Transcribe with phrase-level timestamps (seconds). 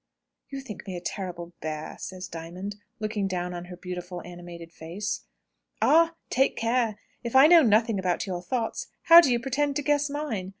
[0.49, 5.25] "You think me a terrible bear," says Diamond, looking down on her beautiful, animated face.
[5.79, 6.15] "Ah!
[6.31, 6.97] take care.
[7.23, 10.49] If I know nothing about your thoughts, how do you pretend to guess mine?